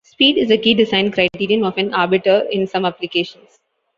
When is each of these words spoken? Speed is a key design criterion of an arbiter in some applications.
Speed 0.03 0.39
is 0.39 0.49
a 0.49 0.57
key 0.57 0.73
design 0.73 1.11
criterion 1.11 1.63
of 1.63 1.77
an 1.77 1.93
arbiter 1.93 2.47
in 2.51 2.65
some 2.65 2.85
applications. 2.85 3.59